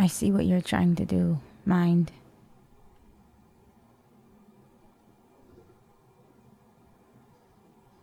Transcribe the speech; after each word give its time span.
I 0.00 0.06
see 0.06 0.30
what 0.30 0.46
you're 0.46 0.60
trying 0.60 0.94
to 0.94 1.04
do, 1.04 1.40
mind. 1.66 2.12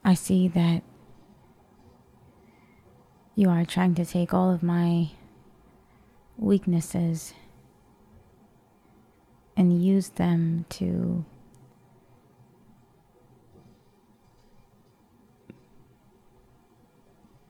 I 0.04 0.14
see 0.14 0.50
that 0.50 0.84
you 3.34 3.50
are 3.50 3.64
trying 3.64 3.96
to 3.96 4.06
take 4.06 4.34
all 4.34 4.52
of 4.52 4.62
my 4.62 5.12
weaknesses 6.38 7.34
and 9.56 9.82
use 9.82 10.10
them 10.10 10.66
to 10.72 11.24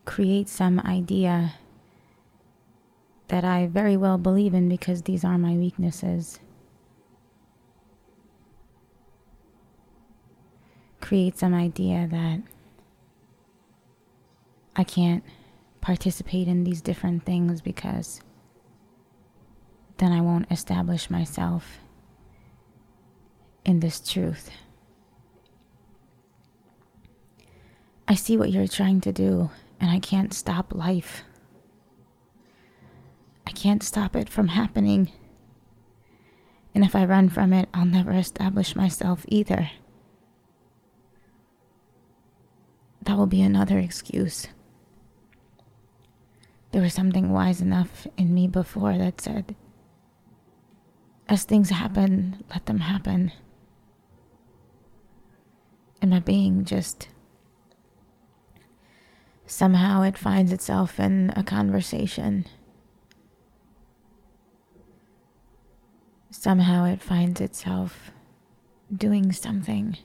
create 0.06 0.48
some 0.48 0.80
idea 0.82 1.56
that 3.28 3.44
I 3.44 3.68
very 3.68 3.98
well 3.98 4.18
believe 4.18 4.54
in 4.54 4.70
because 4.70 5.02
these 5.04 5.24
are 5.24 5.38
my 5.38 5.54
weaknesses. 5.54 6.40
Create 11.02 11.38
some 11.38 11.54
idea 11.54 12.08
that 12.10 12.42
I 14.76 14.84
can't 14.84 15.24
participate 15.82 16.48
in 16.48 16.64
these 16.64 16.82
different 16.82 17.26
things 17.26 17.62
because 17.62 18.22
then 19.98 20.12
I 20.12 20.22
won't 20.22 20.52
establish 20.52 21.10
myself 21.10 21.80
in 23.64 23.80
this 23.80 24.00
truth. 24.00 24.50
I 28.08 28.16
see 28.16 28.38
what 28.38 28.52
you're 28.52 28.68
trying 28.68 29.02
to 29.02 29.12
do, 29.12 29.50
and 29.80 29.90
I 29.90 30.00
can't 30.00 30.34
stop 30.34 30.76
life. 30.76 31.24
I 33.48 33.52
can't 33.52 33.84
stop 33.84 34.16
it 34.16 34.30
from 34.30 34.50
happening. 34.50 35.12
And 36.74 36.84
if 36.84 36.96
I 36.96 37.06
run 37.06 37.30
from 37.30 37.54
it, 37.54 37.70
I'll 37.74 37.86
never 37.86 38.12
establish 38.12 38.76
myself 38.76 39.26
either. 39.28 39.72
That 43.04 43.18
will 43.18 43.28
be 43.28 43.42
another 43.42 43.80
excuse. 43.80 44.48
There 46.72 46.82
was 46.82 46.94
something 46.94 47.32
wise 47.32 47.62
enough 47.62 48.08
in 48.18 48.34
me 48.34 48.48
before 48.48 48.98
that 48.98 49.22
said, 49.22 49.56
as 51.28 51.44
things 51.44 51.70
happen, 51.70 52.44
let 52.50 52.66
them 52.66 52.80
happen. 52.80 53.32
And 56.02 56.12
my 56.12 56.20
being 56.20 56.66
just 56.66 57.08
somehow 59.46 60.02
it 60.02 60.18
finds 60.18 60.52
itself 60.52 61.00
in 61.00 61.32
a 61.36 61.44
conversation. 61.44 62.46
Somehow 66.30 66.86
it 66.86 67.02
finds 67.02 67.42
itself 67.42 68.12
doing 68.96 69.32
something. 69.32 69.98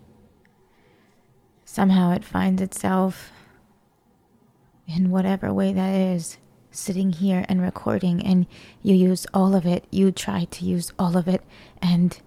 Somehow 1.65 2.13
it 2.13 2.25
finds 2.25 2.63
itself 2.63 3.33
in 4.87 5.11
whatever 5.11 5.53
way 5.53 5.73
that 5.73 5.95
is 5.95 6.39
sitting 6.71 7.13
here 7.13 7.45
and 7.49 7.61
recording 7.61 8.25
and 8.25 8.47
you 8.83 8.95
use 8.95 9.27
all 9.35 9.55
of 9.55 9.67
it. 9.67 9.85
You 9.91 10.13
try 10.13 10.45
to 10.45 10.65
use 10.65 10.93
all 10.99 11.17
of 11.17 11.29
it 11.29 11.43
and 11.83 12.19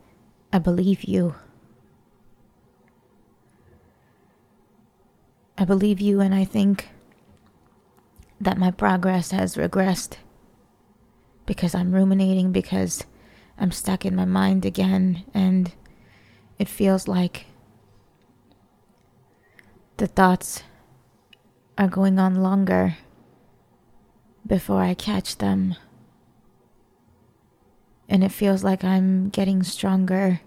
I 0.51 0.59
believe 0.59 1.03
you. 1.03 1.35
I 5.57 5.65
believe 5.65 6.01
you 6.01 6.19
and 6.19 6.33
I 6.33 6.45
think 6.45 6.89
that 8.41 8.57
my 8.57 8.71
progress 8.71 9.31
has 9.31 9.55
regressed 9.55 10.17
because 11.45 11.73
I'm 11.75 11.93
ruminating 11.93 12.51
because 12.51 13.05
I'm 13.63 13.71
stuck 13.71 14.05
in 14.05 14.13
my 14.13 14.25
mind 14.25 14.65
again 14.65 15.23
and 15.33 15.71
it 16.59 16.67
feels 16.67 17.07
like 17.07 17.45
the 19.95 20.05
thoughts 20.05 20.63
are 21.77 21.87
going 21.87 22.19
on 22.19 22.43
longer 22.43 22.97
before 24.45 24.81
I 24.81 24.93
catch 24.95 25.37
them. 25.37 25.75
And 28.09 28.21
it 28.21 28.33
feels 28.33 28.65
like 28.65 28.83
I'm 28.83 29.29
getting 29.29 29.63
stronger, 29.63 30.41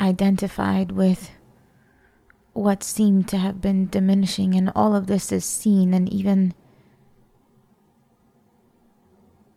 identified 0.00 0.90
with 0.90 1.30
what 2.54 2.82
seemed 2.82 3.28
to 3.28 3.36
have 3.36 3.60
been 3.60 3.86
diminishing, 3.86 4.56
and 4.56 4.72
all 4.74 4.96
of 4.96 5.06
this 5.06 5.30
is 5.30 5.44
seen, 5.44 5.94
and 5.94 6.12
even 6.12 6.54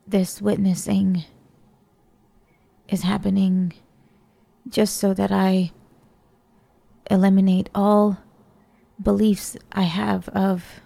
this 0.07 0.39
witnessing 0.39 1.25
is 2.91 3.01
happening 3.01 3.73
just 4.69 4.97
so 4.97 5.15
that 5.15 5.31
I 5.31 5.71
eliminate 7.09 7.69
all 7.73 8.19
beliefs 9.01 9.57
I 9.71 9.83
have 9.83 10.29
of 10.29 10.81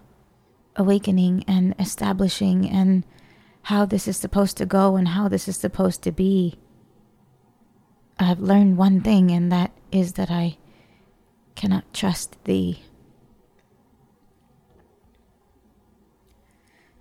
awakening 0.75 1.43
and 1.47 1.75
establishing 1.79 2.69
and 2.69 3.03
how 3.63 3.85
this 3.85 4.07
is 4.07 4.17
supposed 4.17 4.57
to 4.57 4.65
go 4.65 4.95
and 4.95 5.09
how 5.09 5.27
this 5.27 5.47
is 5.47 5.57
supposed 5.57 6.03
to 6.03 6.11
be. 6.11 6.59
I've 8.19 8.39
learned 8.39 8.77
one 8.77 9.01
thing, 9.01 9.31
and 9.31 9.51
that 9.51 9.71
is 9.91 10.13
that 10.13 10.31
I 10.31 10.57
cannot 11.55 11.93
trust 11.93 12.41
thee. 12.45 12.83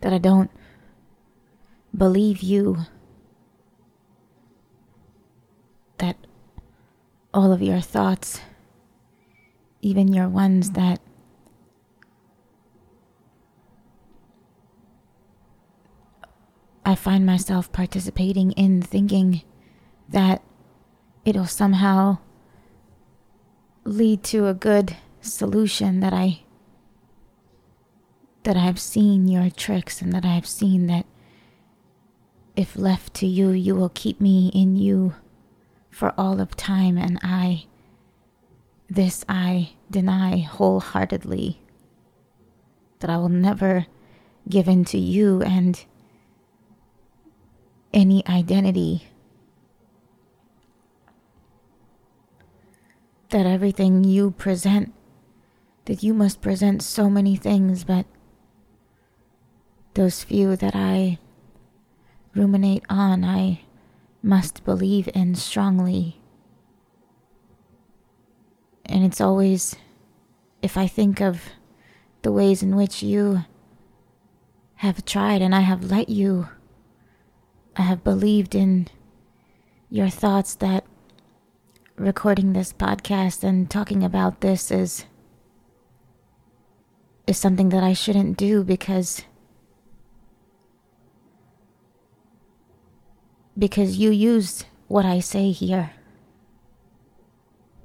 That 0.00 0.12
I 0.12 0.18
don't 0.18 0.50
believe 1.96 2.42
you. 2.42 2.78
That 5.98 6.16
all 7.34 7.52
of 7.52 7.60
your 7.60 7.80
thoughts, 7.80 8.40
even 9.82 10.12
your 10.12 10.28
ones 10.28 10.70
that 10.70 11.00
I 16.86 16.94
find 16.94 17.26
myself 17.26 17.72
participating 17.72 18.52
in 18.52 18.80
thinking 18.80 19.42
that 20.08 20.42
it'll 21.24 21.46
somehow 21.46 22.18
lead 23.82 24.22
to 24.24 24.46
a 24.46 24.54
good 24.54 24.96
solution 25.20 26.00
that 26.00 26.12
I 26.12 26.40
that 28.44 28.56
I've 28.56 28.78
seen 28.78 29.26
your 29.26 29.48
tricks 29.50 30.02
and 30.02 30.12
that 30.12 30.24
I've 30.24 30.46
seen 30.46 30.86
that 30.86 31.06
if 32.54 32.76
left 32.76 33.14
to 33.14 33.26
you 33.26 33.50
you 33.50 33.74
will 33.74 33.88
keep 33.88 34.20
me 34.20 34.50
in 34.54 34.76
you 34.76 35.14
for 35.94 36.12
all 36.18 36.40
of 36.40 36.56
time 36.56 36.98
and 36.98 37.20
I 37.22 37.66
this 38.90 39.24
I 39.28 39.70
deny 39.90 40.38
wholeheartedly 40.38 41.60
that 42.98 43.10
I 43.10 43.16
will 43.16 43.28
never 43.28 43.86
give 44.48 44.68
in 44.68 44.84
to 44.86 44.98
you 44.98 45.40
and 45.42 45.84
any 47.92 48.26
identity. 48.26 49.08
That 53.30 53.46
everything 53.46 54.04
you 54.04 54.32
present, 54.32 54.92
that 55.86 56.02
you 56.02 56.12
must 56.14 56.40
present 56.40 56.82
so 56.82 57.08
many 57.08 57.36
things, 57.36 57.84
but 57.84 58.06
those 59.94 60.24
few 60.24 60.56
that 60.56 60.74
I 60.74 61.18
ruminate 62.34 62.84
on, 62.88 63.24
I 63.24 63.63
must 64.24 64.64
believe 64.64 65.08
in 65.14 65.34
strongly. 65.34 66.20
And 68.86 69.04
it's 69.04 69.20
always, 69.20 69.76
if 70.62 70.76
I 70.76 70.86
think 70.86 71.20
of 71.20 71.42
the 72.22 72.32
ways 72.32 72.62
in 72.62 72.74
which 72.74 73.02
you 73.02 73.44
have 74.76 75.04
tried 75.04 75.42
and 75.42 75.54
I 75.54 75.60
have 75.60 75.90
let 75.90 76.08
you 76.08 76.48
I 77.76 77.82
have 77.82 78.04
believed 78.04 78.54
in 78.54 78.86
your 79.90 80.08
thoughts 80.08 80.54
that 80.56 80.84
recording 81.96 82.52
this 82.52 82.72
podcast 82.72 83.42
and 83.42 83.68
talking 83.68 84.04
about 84.04 84.40
this 84.40 84.70
is 84.70 85.06
is 87.26 87.36
something 87.36 87.70
that 87.70 87.82
I 87.82 87.92
shouldn't 87.92 88.36
do 88.36 88.62
because 88.62 89.24
because 93.58 93.96
you 93.96 94.10
used 94.10 94.66
what 94.88 95.04
I 95.04 95.20
say 95.20 95.50
here. 95.50 95.92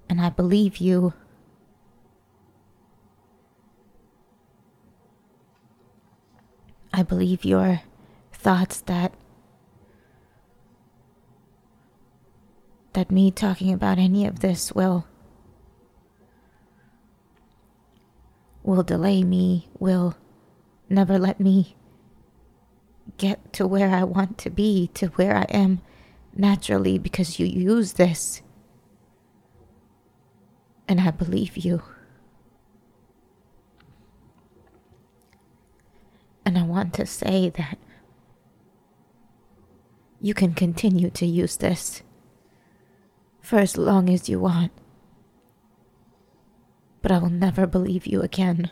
And 0.10 0.20
I 0.20 0.30
believe 0.30 0.78
you. 0.78 1.14
I 6.92 7.04
believe 7.04 7.46
your 7.46 7.82
thoughts 8.34 8.82
that 8.82 9.14
that 12.94 13.12
me 13.12 13.30
talking 13.32 13.72
about 13.72 14.00
any 14.00 14.26
of 14.26 14.40
this 14.40 14.74
will 14.74 15.06
will 18.64 18.84
delay 18.84 19.24
me, 19.24 19.70
will 19.78 20.16
never 20.90 21.18
let 21.18 21.40
me 21.40 21.76
get 23.20 23.54
to 23.54 23.68
where 23.68 23.92
I 23.92 24.04
want 24.04 24.40
to 24.40 24.50
be, 24.50 24.90
to 24.96 25.08
where 25.10 25.36
I 25.36 25.44
am 25.50 25.82
naturally 26.34 26.98
because 26.98 27.40
you 27.40 27.46
use 27.46 27.94
this. 27.94 28.42
And 30.88 31.00
I 31.00 31.12
believe 31.12 31.56
you. 31.58 31.84
And 36.44 36.58
I 36.58 36.64
want 36.64 36.96
to 36.96 37.06
say 37.06 37.50
that 37.52 37.78
you 40.20 40.34
can 40.34 40.54
continue 40.54 41.12
to 41.12 41.26
use 41.26 41.58
this 41.58 42.02
for 43.42 43.60
as 43.60 43.78
long 43.78 44.10
as 44.10 44.28
you 44.28 44.40
want. 44.40 44.72
But 47.02 47.12
I 47.12 47.20
will 47.20 47.30
never 47.30 47.68
believe 47.68 48.08
you 48.08 48.22
again. 48.22 48.72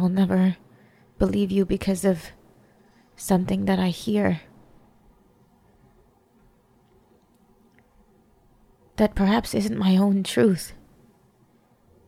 will 0.00 0.08
never 0.08 0.56
believe 1.18 1.50
you 1.50 1.64
because 1.64 2.04
of 2.04 2.26
something 3.16 3.66
that 3.66 3.78
I 3.78 3.88
hear. 3.88 4.40
That 8.96 9.14
perhaps 9.14 9.54
isn't 9.54 9.78
my 9.78 9.96
own 9.96 10.22
truth. 10.22 10.72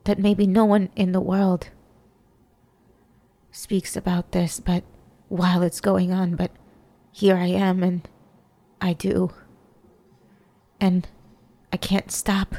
That 0.04 0.18
maybe 0.18 0.46
no 0.46 0.64
one 0.64 0.90
in 0.96 1.12
the 1.12 1.20
world 1.20 1.68
speaks 3.50 3.96
about 3.96 4.32
this, 4.32 4.58
but 4.58 4.82
while 5.28 5.62
it's 5.62 5.80
going 5.80 6.12
on, 6.12 6.34
but 6.36 6.50
here 7.12 7.36
I 7.36 7.46
am 7.46 7.82
and 7.82 8.08
I 8.80 8.94
do. 8.94 9.32
And 10.80 11.06
I 11.72 11.76
can't 11.76 12.10
stop 12.10 12.56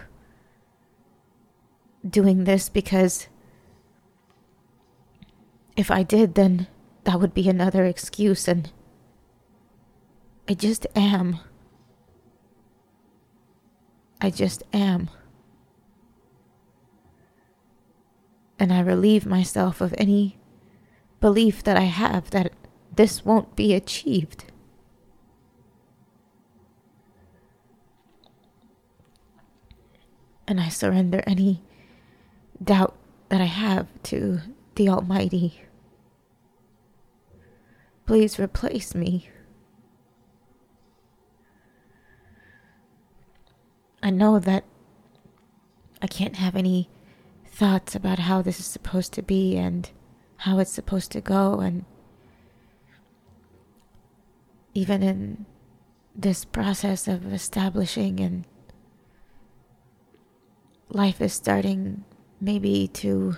doing 2.07 2.43
this 2.43 2.69
because 2.69 3.27
if 5.75 5.89
I 5.89 6.03
did, 6.03 6.35
then 6.35 6.67
that 7.03 7.19
would 7.19 7.33
be 7.33 7.49
another 7.49 7.85
excuse, 7.85 8.47
and 8.47 8.71
I 10.47 10.53
just 10.53 10.85
am. 10.95 11.39
I 14.21 14.29
just 14.29 14.63
am. 14.71 15.09
And 18.59 18.71
I 18.71 18.79
relieve 18.79 19.25
myself 19.25 19.81
of 19.81 19.93
any 19.97 20.37
belief 21.19 21.63
that 21.63 21.75
I 21.75 21.83
have 21.83 22.29
that 22.31 22.53
this 22.95 23.25
won't 23.25 23.55
be 23.55 23.73
achieved. 23.73 24.45
And 30.47 30.59
I 30.59 30.69
surrender 30.69 31.23
any 31.25 31.61
doubt 32.63 32.95
that 33.29 33.41
I 33.41 33.45
have 33.45 33.87
to 34.03 34.41
the 34.75 34.89
Almighty. 34.89 35.61
Please 38.05 38.39
replace 38.39 38.93
me. 38.93 39.29
I 44.01 44.09
know 44.09 44.39
that 44.39 44.65
I 46.01 46.07
can't 46.07 46.35
have 46.35 46.55
any 46.55 46.89
thoughts 47.45 47.95
about 47.95 48.19
how 48.19 48.41
this 48.41 48.59
is 48.59 48.65
supposed 48.65 49.13
to 49.13 49.21
be 49.21 49.55
and 49.55 49.89
how 50.37 50.59
it's 50.59 50.71
supposed 50.71 51.11
to 51.13 51.21
go, 51.21 51.59
and 51.61 51.85
even 54.73 55.01
in 55.01 55.45
this 56.13 56.43
process 56.43 57.07
of 57.07 57.31
establishing 57.31 58.19
and 58.19 58.45
life 60.89 61.21
is 61.21 61.33
starting 61.33 62.03
maybe 62.41 62.89
to 62.89 63.37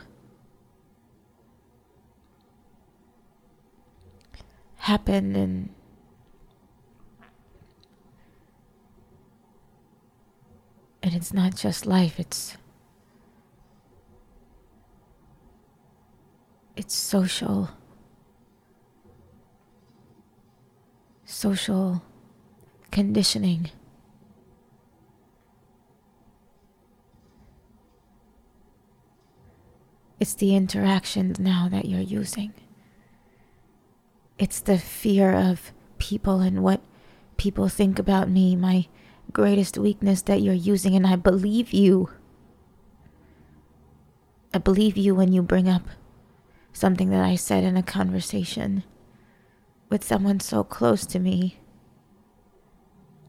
happen 4.86 5.36
and 5.36 5.70
and 11.02 11.14
it's 11.14 11.34
not 11.34 11.56
just 11.56 11.86
life 11.86 12.20
it's 12.20 12.58
it's 16.76 16.94
social 16.96 17.70
social 21.36 22.02
conditioning. 22.92 23.70
It's 30.20 30.34
the 30.34 30.56
interactions 30.56 31.40
now 31.40 31.68
that 31.70 31.86
you're 31.86 32.00
using 32.00 32.54
it's 34.38 34.60
the 34.60 34.78
fear 34.78 35.34
of 35.34 35.72
people 35.98 36.40
and 36.40 36.62
what 36.62 36.82
people 37.38 37.70
think 37.70 38.00
about 38.00 38.30
me, 38.30 38.56
my 38.56 38.88
greatest 39.32 39.78
weakness 39.78 40.22
that 40.24 40.42
you're 40.42 40.54
using, 40.54 40.96
and 40.96 41.08
I 41.08 41.16
believe 41.16 41.72
you. 41.72 42.10
I 44.54 44.58
believe 44.58 44.98
you 44.98 45.16
when 45.16 45.34
you 45.34 45.42
bring 45.42 45.68
up 45.68 45.84
something 46.72 47.10
that 47.10 47.24
I 47.24 47.36
said 47.36 47.64
in 47.64 47.78
a 47.78 47.84
conversation 47.84 48.84
with 49.90 50.04
someone 50.04 50.40
so 50.40 50.64
close 50.64 51.06
to 51.08 51.20
me 51.20 51.60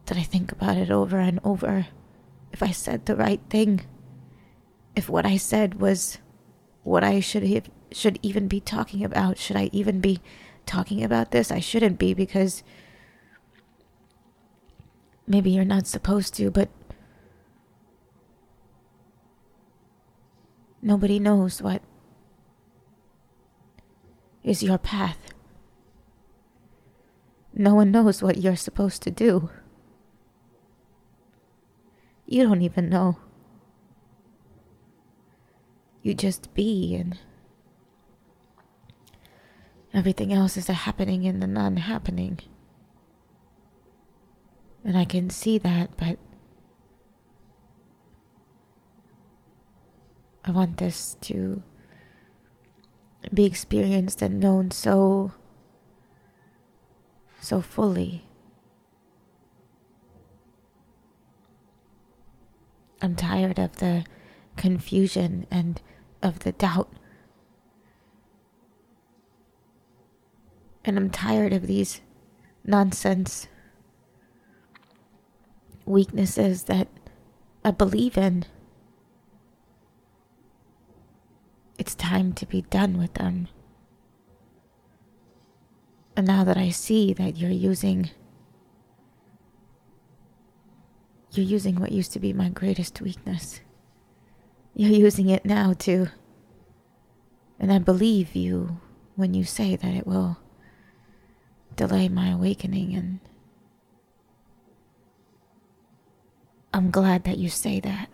that 0.06 0.17
I 0.17 0.23
think 0.23 0.53
about 0.53 0.76
it 0.76 0.91
over 0.91 1.19
and 1.19 1.41
over. 1.44 1.88
If 2.53 2.62
I 2.62 2.70
said 2.70 3.06
the 3.06 3.17
right 3.17 3.41
thing, 3.50 3.82
if 4.94 5.08
what 5.08 5.26
I 5.26 5.37
said 5.37 5.81
was 5.81 6.19
what 6.82 7.05
I 7.05 7.20
should 7.20 7.43
have, 7.43 7.69
should 7.93 8.19
even 8.23 8.49
be 8.49 8.61
talking 8.61 9.05
about, 9.05 9.38
should 9.38 9.56
I 9.56 9.69
even 9.73 10.00
be 10.00 10.20
talking 10.66 11.02
about 11.02 11.30
this. 11.30 11.50
I 11.50 11.60
shouldn't 11.60 11.98
be 11.98 12.12
because 12.12 12.62
maybe 15.26 15.50
you're 15.50 15.64
not 15.64 15.86
supposed 15.86 16.34
to, 16.34 16.50
but 16.50 16.68
nobody 20.82 21.18
knows 21.18 21.62
what 21.62 21.82
is 24.42 24.62
your 24.62 24.78
path. 24.78 25.32
No 27.52 27.74
one 27.74 27.90
knows 27.90 28.22
what 28.22 28.36
you're 28.36 28.56
supposed 28.56 29.02
to 29.02 29.10
do. 29.10 29.48
You 32.26 32.42
don't 32.42 32.62
even 32.62 32.88
know. 32.90 33.19
You 36.02 36.14
just 36.14 36.52
be 36.55 36.94
and 36.94 37.19
Everything 39.96 40.31
else 40.31 40.58
is 40.58 40.69
a 40.69 40.74
happening 40.74 41.24
in 41.24 41.41
the 41.41 41.46
non 41.46 41.79
happening. 41.79 42.38
And 44.84 44.96
I 44.96 45.06
can 45.06 45.31
see 45.31 45.56
that, 45.56 45.96
but 45.96 46.19
I 50.44 50.50
want 50.50 50.76
this 50.76 51.17
to 51.22 51.62
be 53.32 53.46
experienced 53.46 54.20
and 54.20 54.38
known 54.38 54.70
so, 54.70 55.32
so 57.41 57.62
fully. 57.62 58.26
I'm 63.00 63.17
tired 63.17 63.58
of 63.58 63.76
the 63.76 64.05
confusion 64.56 65.46
and 65.50 65.81
of 66.22 66.41
the 66.41 66.53
doubt 66.53 66.93
And 70.86 70.96
I'm 70.96 71.10
tired 71.10 71.52
of 71.52 71.66
these 71.66 72.00
nonsense 72.64 73.48
weaknesses 75.84 76.64
that 76.64 76.88
I 77.64 77.72
believe 77.72 78.16
in. 78.16 78.44
It's 81.78 81.96
time 81.96 82.32
to 82.34 82.46
be 82.46 82.62
done 82.62 82.98
with 82.98 83.14
them. 83.14 83.48
And 86.16 86.26
now 86.26 86.44
that 86.44 86.56
I 86.56 86.70
see 86.70 87.12
that 87.14 87.36
you're 87.36 87.50
using 87.50 88.10
you're 91.32 91.44
using 91.44 91.78
what 91.78 91.93
used 91.93 92.12
to 92.12 92.20
be 92.20 92.32
my 92.32 92.48
greatest 92.48 93.02
weakness. 93.02 93.60
You're 94.74 94.90
using 94.90 95.28
it 95.28 95.44
now 95.44 95.74
too. 95.74 96.08
and 97.58 97.72
I 97.72 97.78
believe 97.78 98.34
you 98.36 98.81
when 99.16 99.34
you 99.34 99.44
say 99.44 99.76
that 99.76 99.94
it 99.94 100.06
will 100.06 100.38
delay 101.76 102.08
my 102.08 102.30
awakening 102.30 102.94
and 102.94 103.20
I'm 106.72 106.90
glad 106.90 107.24
that 107.24 107.38
you 107.38 107.48
say 107.48 107.80
that 107.80 108.08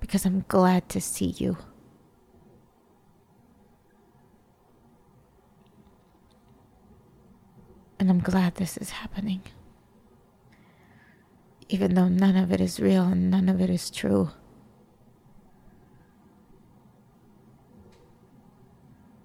because 0.00 0.24
I'm 0.24 0.44
glad 0.46 0.88
to 0.90 1.00
see 1.00 1.34
you. 1.38 1.56
And 7.98 8.10
I'm 8.10 8.20
glad 8.20 8.56
this 8.56 8.76
is 8.76 8.90
happening. 8.90 9.42
Even 11.68 11.94
though 11.94 12.08
none 12.08 12.36
of 12.36 12.52
it 12.52 12.60
is 12.60 12.78
real 12.78 13.04
and 13.04 13.30
none 13.30 13.48
of 13.48 13.60
it 13.60 13.70
is 13.70 13.90
true. 13.90 14.30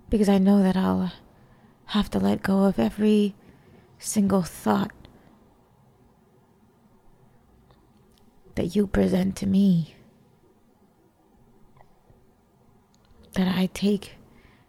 Because 0.10 0.30
I 0.30 0.38
know 0.40 0.64
that 0.64 0.76
I'll 0.76 1.12
have 1.90 2.10
to 2.12 2.20
let 2.20 2.44
go 2.44 2.66
of 2.66 2.78
every 2.78 3.34
single 3.98 4.44
thought 4.44 4.92
that 8.54 8.76
you 8.76 8.86
present 8.86 9.36
to 9.36 9.48
me 9.48 9.96
that 13.34 13.48
I 13.48 13.68
take 13.74 14.18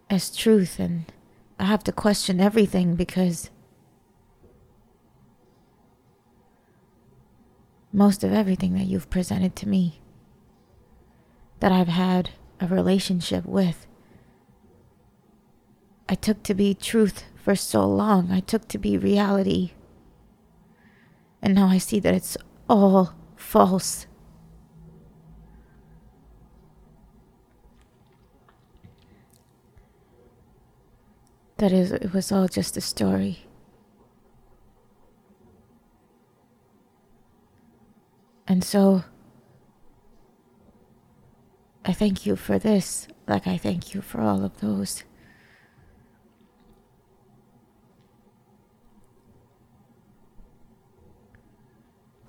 as 0.09 0.35
truth 0.35 0.79
and 0.79 1.05
I 1.59 1.65
have 1.65 1.83
to 1.83 1.91
question 1.91 2.39
everything 2.39 2.95
because 2.95 3.51
most 7.93 8.23
of 8.23 8.33
everything 8.33 8.73
that 8.73 8.87
you've 8.87 9.11
presented 9.11 9.55
to 9.57 9.67
me 9.67 10.01
that 11.59 11.71
I've 11.71 11.87
had 11.87 12.31
a 12.59 12.65
relationship 12.65 13.45
with 13.45 13.85
I 16.11 16.15
took 16.15 16.43
to 16.43 16.53
be 16.53 16.73
truth 16.73 17.23
for 17.41 17.55
so 17.55 17.87
long. 17.87 18.33
I 18.33 18.41
took 18.41 18.67
to 18.67 18.77
be 18.77 18.97
reality. 18.97 19.71
And 21.41 21.55
now 21.55 21.67
I 21.67 21.77
see 21.77 22.01
that 22.01 22.13
it's 22.13 22.35
all 22.69 23.13
false. 23.37 24.07
That 31.59 31.71
is, 31.71 31.93
it 31.93 32.11
was 32.11 32.29
all 32.29 32.49
just 32.49 32.75
a 32.75 32.81
story. 32.81 33.45
And 38.49 38.65
so, 38.65 39.05
I 41.85 41.93
thank 41.93 42.25
you 42.25 42.35
for 42.35 42.59
this, 42.59 43.07
like 43.29 43.47
I 43.47 43.55
thank 43.55 43.93
you 43.93 44.01
for 44.01 44.19
all 44.19 44.43
of 44.43 44.59
those. 44.59 45.05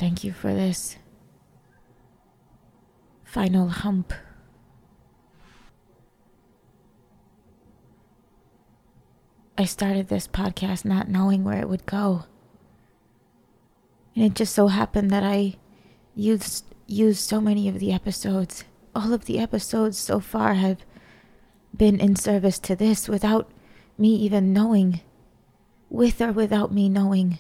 Thank 0.03 0.25
you 0.25 0.33
for 0.33 0.53
this 0.53 0.97
final 3.23 3.69
hump. 3.69 4.13
I 9.57 9.65
started 9.65 10.09
this 10.09 10.27
podcast 10.27 10.85
not 10.85 11.09
knowing 11.09 11.45
where 11.45 11.61
it 11.61 11.69
would 11.69 11.87
go. 11.87 12.25
And 14.17 14.25
it 14.25 14.35
just 14.35 14.57
so 14.57 14.67
happened 14.67 15.13
that 15.13 15.23
I 15.23 15.55
used 16.17 16.65
used 16.89 17.21
so 17.21 17.41
many 17.41 17.69
of 17.69 17.79
the 17.79 17.93
episodes. 17.93 18.65
All 18.97 19.13
of 19.13 19.27
the 19.27 19.39
episodes 19.39 19.99
so 19.99 20.19
far 20.19 20.55
have 20.55 20.85
been 21.77 22.01
in 22.01 22.17
service 22.17 22.59
to 22.59 22.75
this 22.75 23.09
without 23.09 23.49
me 23.97 24.17
even 24.17 24.53
knowing, 24.53 25.01
with 25.89 26.21
or 26.21 26.33
without 26.33 26.75
me 26.75 26.89
knowing. 26.89 27.39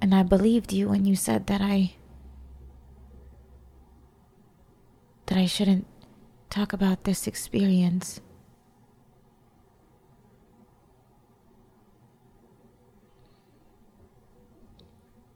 And 0.00 0.14
I 0.14 0.22
believed 0.22 0.72
you 0.72 0.88
when 0.88 1.04
you 1.04 1.14
said 1.14 1.46
that 1.46 1.60
I 1.60 1.94
that 5.26 5.38
I 5.38 5.46
shouldn't 5.46 5.86
talk 6.48 6.72
about 6.72 7.04
this 7.04 7.26
experience. 7.26 8.20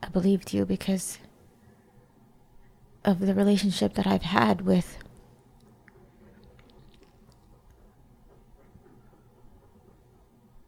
I 0.02 0.09
believed 0.09 0.52
you 0.52 0.64
because 0.64 1.18
of 3.04 3.21
the 3.21 3.35
relationship 3.35 3.94
that 3.94 4.06
I've 4.06 4.23
had 4.23 4.62
with 4.62 4.99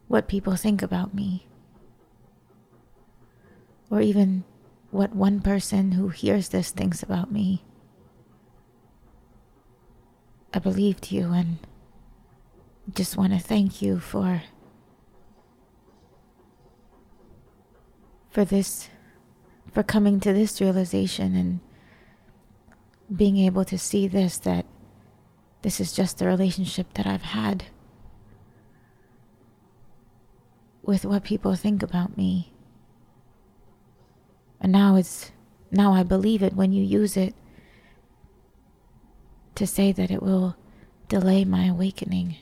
what 0.07 0.27
people 0.27 0.55
think 0.55 0.81
about 0.81 1.13
me 1.13 1.47
or 3.89 4.01
even 4.01 4.43
what 4.91 5.15
one 5.15 5.41
person 5.41 5.93
who 5.93 6.09
hears 6.09 6.49
this 6.49 6.71
thinks 6.71 7.03
about 7.03 7.31
me. 7.31 7.63
I 10.53 10.59
believed 10.59 11.11
you 11.11 11.31
and 11.33 11.57
just 12.93 13.17
want 13.17 13.33
to 13.33 13.39
thank 13.39 13.81
you 13.81 13.99
for 13.99 14.43
for 18.29 18.45
this 18.45 18.89
for 19.73 19.83
coming 19.83 20.19
to 20.21 20.31
this 20.31 20.61
realization 20.61 21.35
and 21.35 21.59
being 23.15 23.37
able 23.37 23.65
to 23.65 23.77
see 23.77 24.07
this 24.07 24.37
that 24.39 24.65
this 25.61 25.79
is 25.79 25.91
just 25.91 26.17
the 26.17 26.25
relationship 26.25 26.93
that 26.93 27.05
I've 27.05 27.21
had 27.21 27.65
with 30.81 31.03
what 31.03 31.23
people 31.23 31.55
think 31.55 31.83
about 31.83 32.15
me. 32.17 32.53
And 34.67 34.73
now 34.73 34.97
it's 34.97 35.31
now 35.71 35.93
I 35.93 36.03
believe 36.03 36.43
it 36.43 36.51
when 36.51 36.73
you 36.73 36.83
use 36.83 37.15
it 37.15 37.33
to 39.55 39.65
say 39.65 39.93
that 39.93 40.11
it 40.11 40.21
will 40.21 40.57
delay 41.07 41.45
my 41.45 41.67
awakening. 41.67 42.35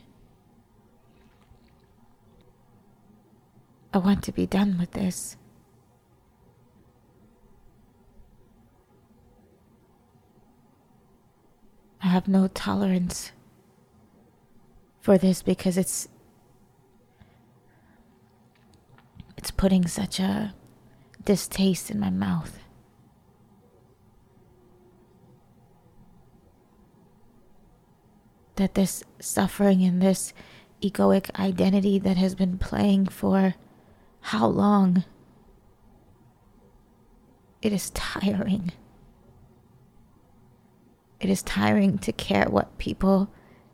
I 3.94 4.00
want 4.00 4.24
to 4.24 4.32
be 4.32 4.48
done 4.48 4.80
with 4.80 4.94
this. 4.94 5.38
I 12.02 12.08
have 12.08 12.28
no 12.28 12.48
tolerance 12.48 13.34
for 15.00 15.20
this 15.20 15.44
because 15.44 15.78
it's 15.78 16.08
it's 19.38 19.52
putting 19.52 19.86
such 19.86 20.20
a 20.20 20.56
distaste 21.26 21.90
in 21.92 22.00
my 22.00 22.10
mouth. 22.10 22.60
That 28.56 28.76
this 28.76 29.04
suffering 29.20 29.84
and 29.84 30.02
this 30.02 30.34
egoic 30.82 31.34
identity 31.38 32.00
that 32.00 32.16
has 32.16 32.36
been 32.36 32.58
playing 32.58 33.08
for 33.08 33.56
how 34.22 34.48
long? 34.48 35.04
It 37.62 37.74
is 37.74 37.90
tiring. 37.90 38.72
It 41.20 41.30
is 41.30 41.42
tiring 41.42 41.98
to 42.00 42.12
care 42.12 42.46
what 42.46 42.78
people 42.78 43.30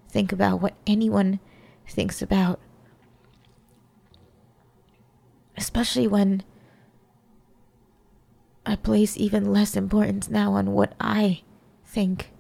think 0.10 0.32
about, 0.32 0.62
what 0.62 0.76
anyone 0.88 1.40
thinks 1.88 2.22
about. 2.22 2.60
Especially 5.58 6.08
when 6.08 6.44
I 8.66 8.76
place 8.76 9.18
even 9.18 9.52
less 9.52 9.76
importance 9.76 10.30
now 10.30 10.54
on 10.54 10.74
what 10.74 10.94
I 11.00 11.42
think. 11.86 12.32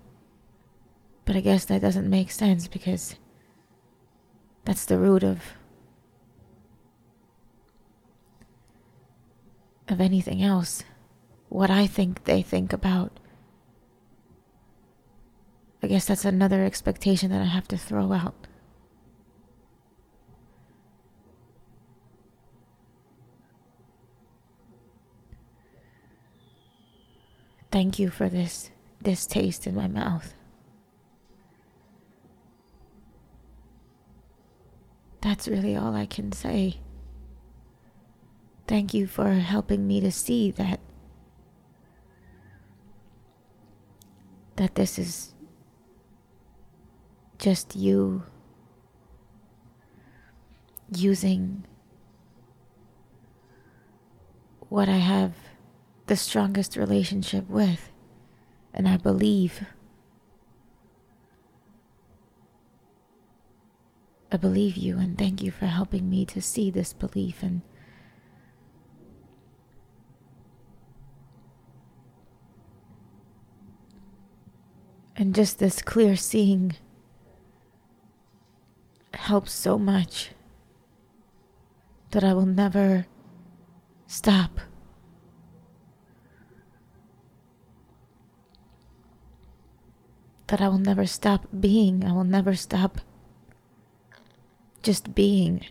But 1.26 1.36
I 1.36 1.42
guess 1.42 1.66
that 1.66 1.82
doesn't 1.82 2.10
make 2.10 2.32
sense 2.32 2.68
because 2.68 3.16
that's 4.66 4.86
the 4.86 4.98
root 4.98 5.24
of 5.24 5.42
of 9.88 10.00
anything 10.00 10.42
else. 10.42 10.84
What 11.50 11.70
I 11.70 11.86
think 11.86 12.24
they 12.24 12.42
think 12.42 12.72
about. 12.72 13.20
I 15.84 15.88
guess 15.88 16.06
that's 16.06 16.26
another 16.26 16.64
expectation 16.64 17.32
that 17.32 17.42
I 17.42 17.46
have 17.46 17.68
to 17.70 17.78
throw 17.78 18.14
out. 18.14 18.48
Thank 27.72 28.00
you 28.00 28.10
for 28.10 28.28
this 28.28 28.70
this 29.02 29.26
taste 29.26 29.66
in 29.66 29.74
my 29.76 29.88
mouth. 29.88 30.34
That's 35.22 35.48
really 35.48 35.76
all 35.76 35.96
I 35.96 36.06
can 36.06 36.32
say. 36.32 36.82
Thank 38.68 38.94
you 38.94 39.08
for 39.08 39.32
helping 39.34 39.88
me 39.88 40.02
to 40.02 40.12
see 40.12 40.52
that 40.52 40.80
that 44.58 44.76
this 44.76 45.00
is 45.00 45.34
just 47.40 47.76
you 47.76 48.24
using 50.94 51.66
what 54.70 54.88
I 54.88 54.98
have 54.98 55.34
the 56.08 56.16
strongest 56.16 56.76
relationship 56.76 57.50
with. 57.50 57.92
And 58.74 58.88
I 58.88 58.98
believe. 58.98 59.66
I 64.32 64.38
believe 64.38 64.78
you 64.78 64.98
and 64.98 65.18
thank 65.18 65.44
you 65.44 65.52
for 65.52 65.66
helping 65.66 66.10
me 66.10 66.26
to 66.28 66.42
see 66.42 66.72
this 66.72 66.94
belief 66.94 67.44
and 67.44 67.62
And 75.22 75.36
just 75.36 75.60
this 75.60 75.84
clear 75.84 76.16
seeing 76.16 76.74
helps 79.14 79.52
so 79.52 79.78
much 79.78 80.32
that 82.10 82.24
I 82.24 82.34
will 82.34 82.48
never 82.48 83.06
stop. 84.08 84.60
That 90.52 90.60
I 90.60 90.68
will 90.68 90.80
never 90.80 91.06
stop 91.06 91.48
being. 91.58 92.04
I 92.04 92.12
will 92.12 92.26
never 92.26 92.56
stop 92.56 93.00
just 94.84 95.16
being. 95.16 95.66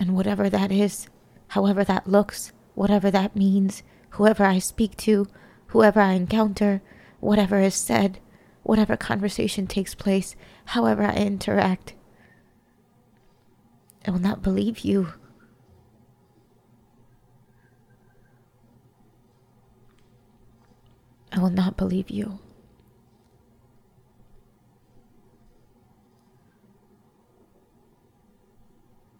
And 0.00 0.16
whatever 0.16 0.50
that 0.50 0.72
is, 0.72 1.06
however 1.46 1.84
that 1.84 2.08
looks, 2.08 2.50
whatever 2.74 3.08
that 3.12 3.36
means, 3.36 3.84
whoever 4.10 4.44
I 4.44 4.58
speak 4.58 4.96
to, 4.96 5.28
whoever 5.68 6.00
I 6.00 6.14
encounter, 6.14 6.82
whatever 7.20 7.60
is 7.60 7.76
said, 7.76 8.18
whatever 8.64 8.96
conversation 8.96 9.68
takes 9.68 9.94
place, 9.94 10.34
however 10.64 11.04
I 11.04 11.14
interact. 11.14 11.94
I 14.04 14.10
will 14.10 14.18
not 14.18 14.42
believe 14.42 14.80
you. 14.80 15.12
I 21.30 21.38
will 21.38 21.50
not 21.50 21.76
believe 21.76 22.10
you. 22.10 22.40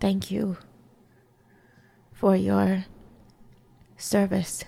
Thank 0.01 0.31
you 0.31 0.57
for 2.13 2.37
your 2.37 2.85
service 3.97 4.65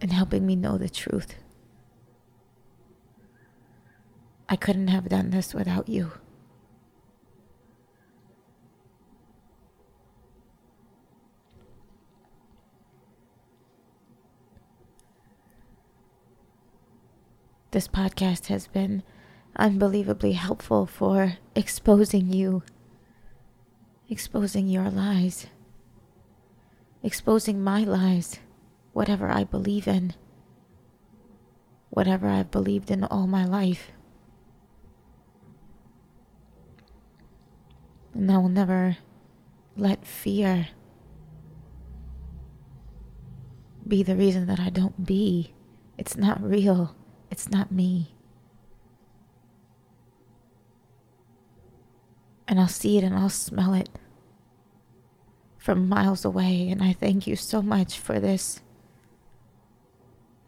and 0.00 0.12
helping 0.12 0.46
me 0.46 0.54
know 0.54 0.78
the 0.78 0.88
truth. 0.88 1.34
I 4.48 4.56
couldn't 4.56 4.88
have 4.88 5.08
done 5.08 5.30
this 5.30 5.52
without 5.52 5.88
you. 5.88 6.12
This 17.72 17.86
podcast 17.86 18.46
has 18.46 18.66
been 18.66 19.02
unbelievably 19.58 20.32
helpful 20.32 20.86
for 20.86 21.38
exposing 21.54 22.32
you, 22.32 22.62
exposing 24.08 24.68
your 24.68 24.88
lies, 24.90 25.46
exposing 27.02 27.62
my 27.62 27.82
lies, 27.82 28.38
whatever 28.92 29.28
I 29.28 29.44
believe 29.44 29.88
in, 29.88 30.14
whatever 31.90 32.28
I've 32.28 32.50
believed 32.50 32.90
in 32.90 33.04
all 33.04 33.26
my 33.26 33.44
life. 33.44 33.90
And 38.14 38.30
I 38.30 38.38
will 38.38 38.48
never 38.48 38.96
let 39.76 40.06
fear 40.06 40.68
be 43.86 44.02
the 44.02 44.16
reason 44.16 44.46
that 44.46 44.60
I 44.60 44.70
don't 44.70 45.06
be. 45.06 45.54
It's 45.96 46.16
not 46.16 46.42
real. 46.42 46.94
It's 47.30 47.48
not 47.48 47.72
me. 47.72 48.14
And 52.48 52.58
I'll 52.58 52.66
see 52.66 52.98
it 52.98 53.04
and 53.04 53.14
I'll 53.14 53.28
smell 53.28 53.74
it 53.74 53.90
from 55.58 55.88
miles 55.88 56.24
away. 56.24 56.68
And 56.70 56.82
I 56.82 56.94
thank 56.94 57.26
you 57.26 57.36
so 57.36 57.62
much 57.62 57.98
for 57.98 58.18
this 58.18 58.60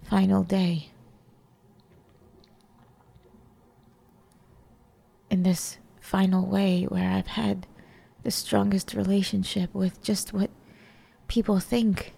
final 0.03 0.43
day. 0.43 0.89
In 5.31 5.45
this 5.45 5.79
final 6.01 6.47
way 6.47 6.85
where 6.85 7.11
I've 7.11 7.29
had 7.29 7.67
the 8.25 8.31
strongest 8.31 8.95
relationship 8.95 9.73
with 9.73 10.03
just 10.03 10.33
what 10.33 10.51
people 11.29 11.61
think 11.61 12.15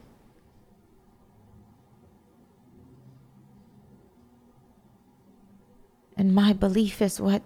And 6.16 6.35
my 6.35 6.53
belief 6.53 7.03
is 7.03 7.21
what 7.21 7.42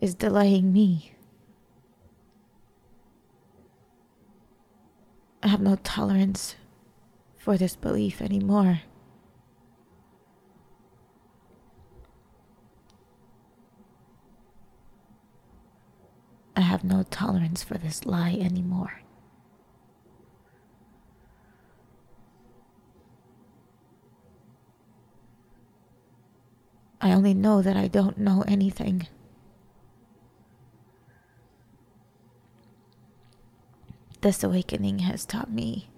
is 0.00 0.14
delaying 0.14 0.72
me. 0.72 1.12
I 5.42 5.48
have 5.48 5.60
no 5.60 5.76
tolerance 5.76 6.56
for 7.36 7.56
this 7.56 7.76
belief 7.76 8.20
anymore. 8.20 8.80
I 16.56 16.60
have 16.60 16.82
no 16.82 17.04
tolerance 17.04 17.62
for 17.62 17.78
this 17.78 18.04
lie 18.04 18.36
anymore. 18.40 19.02
I 27.00 27.12
only 27.12 27.32
know 27.32 27.62
that 27.62 27.76
I 27.76 27.86
don't 27.86 28.18
know 28.18 28.42
anything. 28.48 29.06
This 34.20 34.42
awakening 34.42 35.00
has 35.00 35.24
taught 35.24 35.50
me 35.50 35.90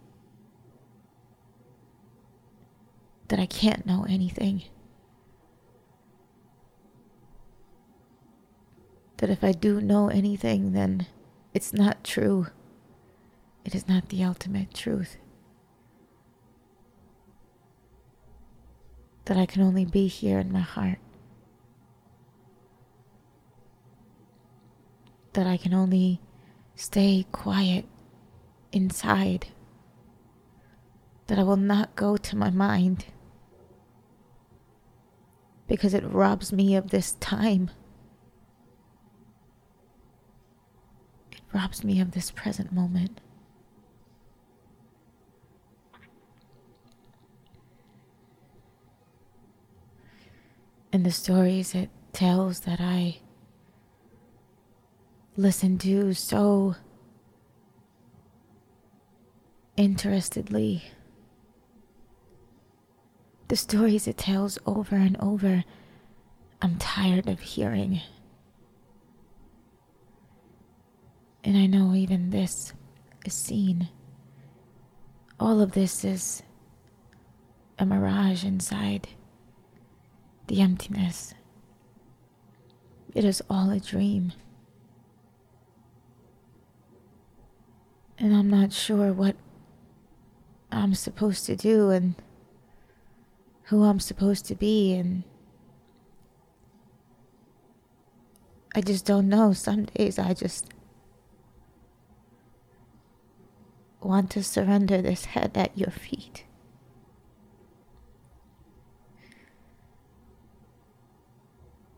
that 3.28 3.38
I 3.38 3.46
can't 3.46 3.86
know 3.86 4.04
anything. 4.08 4.64
That 9.18 9.30
if 9.30 9.42
I 9.44 9.52
do 9.52 9.80
know 9.80 10.08
anything, 10.08 10.72
then 10.72 11.06
it's 11.54 11.72
not 11.72 12.04
true. 12.04 12.48
It 13.64 13.74
is 13.74 13.88
not 13.88 14.08
the 14.08 14.24
ultimate 14.24 14.74
truth. 14.74 15.16
that 19.30 19.38
I 19.38 19.46
can 19.46 19.62
only 19.62 19.84
be 19.84 20.08
here 20.08 20.40
in 20.40 20.50
my 20.50 20.58
heart. 20.58 20.98
That 25.34 25.46
I 25.46 25.56
can 25.56 25.72
only 25.72 26.20
stay 26.74 27.26
quiet 27.30 27.84
inside. 28.72 29.48
That 31.26 31.38
I 31.38 31.42
will 31.44 31.56
not 31.56 31.94
go 31.94 32.16
to 32.16 32.36
my 32.36 32.50
mind 32.50 33.06
because 35.68 35.94
it 35.94 36.04
robs 36.04 36.52
me 36.52 36.74
of 36.74 36.90
this 36.90 37.12
time. 37.20 37.70
It 41.30 41.40
robs 41.52 41.84
me 41.84 42.00
of 42.00 42.10
this 42.10 42.32
present 42.32 42.72
moment. 42.72 43.20
and 50.92 51.06
the 51.06 51.10
stories 51.10 51.74
it 51.74 51.88
tells 52.12 52.60
that 52.60 52.80
I 52.80 53.18
listen 55.36 55.78
to 55.78 56.14
so 56.14 56.74
interestedly. 59.76 60.84
The 63.48 63.56
stories 63.56 64.06
it 64.06 64.18
tells 64.18 64.58
over 64.66 64.96
and 64.96 65.16
over, 65.20 65.64
I'm 66.62 66.76
tired 66.78 67.28
of 67.28 67.40
hearing. 67.40 68.00
And 71.42 71.56
I 71.56 71.66
know 71.66 71.94
even 71.94 72.30
this 72.30 72.72
is 73.24 73.34
seen. 73.34 73.88
All 75.38 75.60
of 75.60 75.72
this 75.72 76.04
is 76.04 76.42
a 77.78 77.86
mirage 77.86 78.44
inside 78.44 79.08
the 80.46 80.60
emptiness. 80.60 81.32
It 83.14 83.24
is 83.24 83.42
all 83.48 83.70
a 83.70 83.80
dream. 83.80 84.32
And 88.18 88.36
I'm 88.36 88.50
not 88.50 88.72
sure 88.72 89.12
what 89.12 89.34
I'm 90.72 90.94
supposed 90.94 91.46
to 91.46 91.56
do 91.56 91.90
and 91.90 92.14
who 93.64 93.84
I'm 93.84 94.00
supposed 94.00 94.46
to 94.46 94.54
be, 94.54 94.94
and 94.94 95.24
I 98.74 98.80
just 98.80 99.04
don't 99.04 99.28
know. 99.28 99.52
Some 99.52 99.84
days 99.84 100.18
I 100.18 100.34
just 100.34 100.66
want 104.00 104.30
to 104.30 104.42
surrender 104.42 105.02
this 105.02 105.26
head 105.26 105.52
at 105.56 105.76
your 105.76 105.90
feet. 105.90 106.44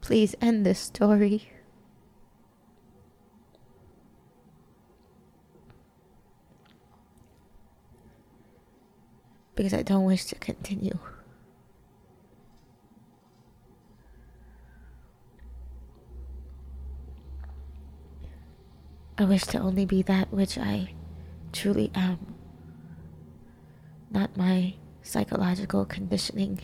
Please 0.01 0.35
end 0.41 0.67
this 0.67 0.81
story. 0.81 1.49
Because 9.55 9.75
I 9.75 9.83
don't 9.83 10.05
wish 10.05 10.25
to 10.27 10.35
continue. 10.37 10.99
I 19.19 19.25
wish 19.25 19.43
to 19.45 19.59
only 19.59 19.85
be 19.85 20.03
that 20.03 20.33
which 20.33 20.59
I 20.59 20.95
truly 21.53 21.93
am, 21.95 22.35
not 24.11 24.37
my 24.37 24.75
psychological 25.03 25.85
conditioning, 25.85 26.61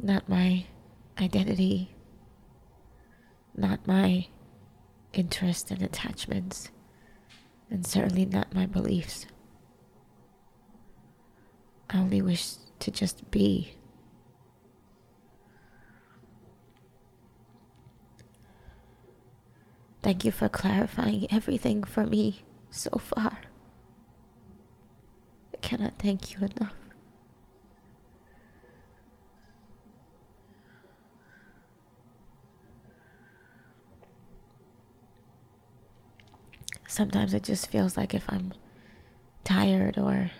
not 0.00 0.28
my 0.28 0.66
identity, 1.20 1.94
not 3.54 3.86
my 3.86 4.26
interests 5.12 5.70
and 5.70 5.82
attachments, 5.82 6.70
and 7.70 7.86
certainly 7.86 8.24
not 8.24 8.54
my 8.54 8.66
beliefs. 8.66 9.26
I 11.90 11.98
only 11.98 12.20
wish 12.22 12.54
to 12.80 12.90
just 12.90 13.30
be. 13.30 13.72
Thank 20.02 20.24
you 20.24 20.30
for 20.30 20.48
clarifying 20.48 21.26
everything 21.32 21.82
for 21.84 22.06
me 22.06 22.42
so 22.70 22.90
far. 22.98 23.38
I 25.52 25.56
cannot 25.60 25.98
thank 25.98 26.32
you 26.32 26.38
enough. 26.38 26.74
Sometimes 36.86 37.34
it 37.34 37.42
just 37.44 37.66
feels 37.68 37.96
like 37.96 38.14
if 38.14 38.24
I'm 38.28 38.52
tired 39.44 39.98
or 39.98 40.30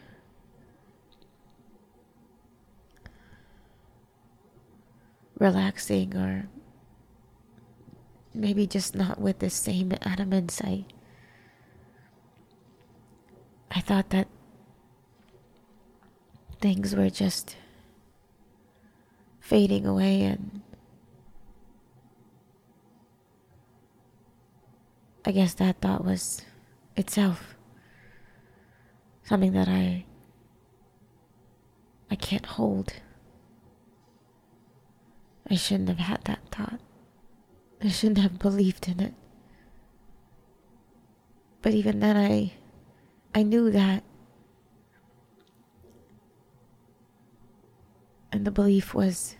relaxing 5.38 6.16
or 6.16 6.48
maybe 8.34 8.66
just 8.66 8.94
not 8.94 9.20
with 9.20 9.38
the 9.38 9.50
same 9.50 9.92
adamance 10.02 10.60
I 10.62 10.84
I 13.70 13.80
thought 13.80 14.10
that 14.10 14.28
things 16.60 16.94
were 16.94 17.10
just 17.10 17.56
fading 19.40 19.86
away 19.86 20.22
and 20.22 20.62
I 25.24 25.32
guess 25.32 25.54
that 25.54 25.80
thought 25.80 26.04
was 26.04 26.42
itself 26.96 27.54
something 29.22 29.52
that 29.52 29.68
I 29.68 30.06
I 32.10 32.14
can't 32.16 32.46
hold. 32.46 32.94
I 35.50 35.54
shouldn't 35.54 35.88
have 35.88 35.98
had 35.98 36.24
that 36.24 36.40
thought. 36.50 36.80
I 37.82 37.88
shouldn't 37.88 38.18
have 38.18 38.38
believed 38.38 38.88
in 38.88 39.00
it. 39.00 39.14
But 41.62 41.74
even 41.74 42.00
then 42.00 42.16
I 42.16 42.52
I 43.34 43.42
knew 43.42 43.70
that 43.70 44.02
and 48.32 48.46
the 48.46 48.50
belief 48.50 48.94
was 48.94 49.36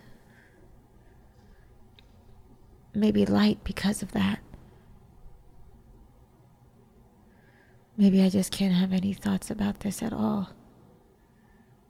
maybe 2.94 3.24
light 3.26 3.62
because 3.64 4.02
of 4.02 4.12
that. 4.12 4.40
Maybe 7.96 8.22
I 8.22 8.28
just 8.28 8.52
can't 8.52 8.74
have 8.74 8.92
any 8.92 9.12
thoughts 9.12 9.50
about 9.50 9.80
this 9.80 10.02
at 10.02 10.12
all. 10.12 10.50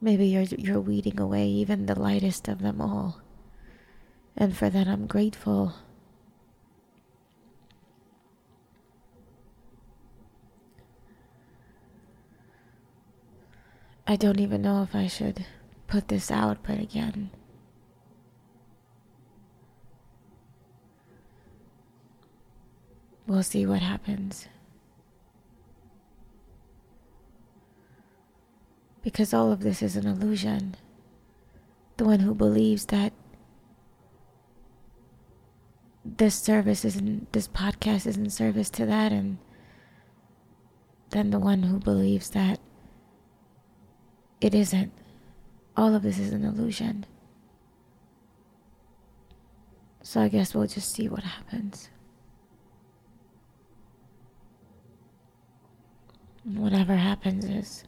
Maybe 0.01 0.27
you're 0.27 0.43
you're 0.43 0.79
weeding 0.79 1.19
away 1.19 1.47
even 1.47 1.85
the 1.85 1.99
lightest 1.99 2.47
of 2.47 2.59
them 2.59 2.81
all. 2.81 3.21
And 4.39 4.55
for 4.55 4.69
that 4.69 4.87
I'm 4.87 5.05
grateful. 5.05 5.75
I 14.07 14.15
don't 14.15 14.39
even 14.39 14.61
know 14.63 14.81
if 14.81 14.95
I 14.95 15.05
should 15.05 15.45
put 15.85 16.07
this 16.07 16.31
out, 16.31 16.63
but 16.63 16.79
again, 16.79 17.29
we'll 23.27 23.43
see 23.43 23.67
what 23.67 23.81
happens. 23.81 24.47
Because 29.03 29.33
all 29.33 29.51
of 29.51 29.59
this 29.59 29.83
is 29.83 29.95
an 29.95 30.07
illusion. 30.07 30.75
The 31.97 32.05
one 32.05 32.21
who 32.21 32.33
believes 32.33 32.85
that 32.85 33.13
this 36.19 36.35
service 36.35 36.83
isn't, 36.83 37.31
this 37.31 37.47
podcast 37.47 38.05
is 38.05 38.17
in 38.17 38.29
service 38.29 38.69
to 38.69 38.85
that, 38.85 39.11
and 39.11 39.37
then 41.11 41.31
the 41.31 41.39
one 41.39 41.63
who 41.63 41.79
believes 41.79 42.29
that 42.31 42.59
it 44.41 44.53
isn't. 44.53 44.91
All 45.77 45.95
of 45.95 46.03
this 46.03 46.19
is 46.19 46.33
an 46.33 46.43
illusion. 46.43 47.05
So 50.03 50.19
I 50.21 50.27
guess 50.27 50.53
we'll 50.53 50.67
just 50.67 50.93
see 50.93 51.07
what 51.07 51.23
happens. 51.23 51.89
Whatever 56.43 56.95
happens 56.95 57.45
is 57.45 57.83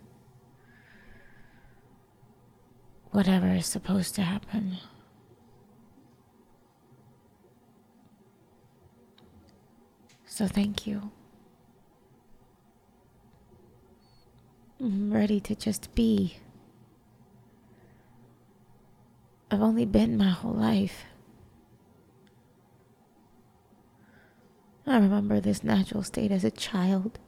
whatever 3.12 3.48
is 3.48 3.66
supposed 3.66 4.16
to 4.16 4.22
happen. 4.22 4.78
So 10.42 10.48
thank 10.48 10.88
you. 10.88 11.12
I'm 14.80 15.14
ready 15.14 15.40
to 15.40 15.54
just 15.54 15.94
be. 15.94 16.38
I've 19.52 19.62
only 19.62 19.86
been 19.86 20.18
my 20.18 20.30
whole 20.30 20.56
life. 20.56 21.06
I 24.88 24.98
remember 24.98 25.40
this 25.40 25.64
natural 25.64 26.02
state 26.02 26.32
as 26.32 26.44
a 26.44 26.50
child. 26.50 27.20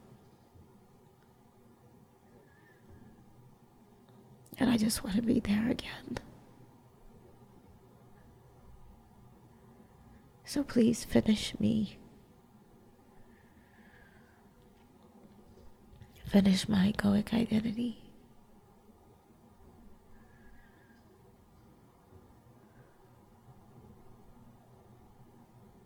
And 4.58 4.68
I 4.68 4.76
just 4.76 5.04
want 5.04 5.14
to 5.14 5.22
be 5.22 5.38
there 5.38 5.70
again. 5.70 6.18
So 10.44 10.64
please 10.64 11.04
finish 11.04 11.54
me. 11.60 11.98
Finish 16.26 16.68
my 16.68 16.92
egoic 16.92 17.32
identity. 17.32 18.03